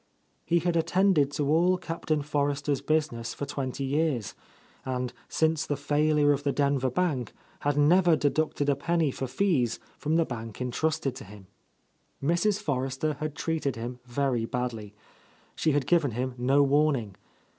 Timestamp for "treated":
13.35-13.75